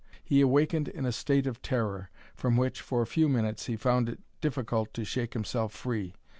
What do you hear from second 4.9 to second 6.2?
to shake himself free.